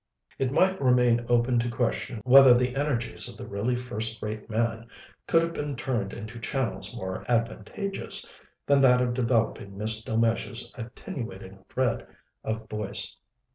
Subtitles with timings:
[0.39, 4.87] It might remain open to question whether the energies of the really first rate man
[5.27, 8.27] could not have been turned into channels more advantageous
[8.65, 12.07] than that of developing Miss Delmege's attenuated thread
[12.43, 13.15] of voice.